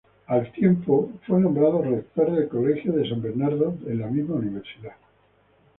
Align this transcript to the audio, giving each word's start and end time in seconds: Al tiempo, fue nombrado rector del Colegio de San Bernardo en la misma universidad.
Al 0.25 0.51
tiempo, 0.53 1.11
fue 1.27 1.39
nombrado 1.39 1.83
rector 1.83 2.31
del 2.35 2.47
Colegio 2.49 2.91
de 2.91 3.07
San 3.07 3.21
Bernardo 3.21 3.77
en 3.85 3.99
la 3.99 4.07
misma 4.07 4.33
universidad. 4.37 4.95